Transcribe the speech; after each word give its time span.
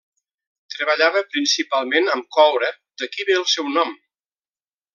Treballava 0.75 1.21
principalment 1.33 2.09
amb 2.15 2.27
coure, 2.39 2.73
d'aquí 3.03 3.29
ve 3.29 3.37
el 3.43 3.47
seu 3.55 3.71
nom. 3.77 3.95